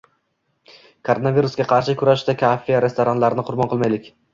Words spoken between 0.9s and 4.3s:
Koronavirusga qarshi kurashda kafe-restoranlarni qurbon qilmaylik